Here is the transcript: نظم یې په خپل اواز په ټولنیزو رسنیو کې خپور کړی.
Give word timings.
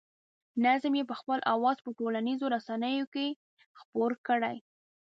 نظم 0.65 0.93
یې 0.99 1.03
په 1.09 1.15
خپل 1.19 1.39
اواز 1.53 1.77
په 1.83 1.89
ټولنیزو 1.97 2.45
رسنیو 2.55 3.05
کې 3.13 3.27
خپور 3.79 4.11
کړی. 4.27 4.57